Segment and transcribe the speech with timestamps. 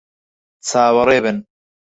[0.67, 1.37] چاوەڕێ بن!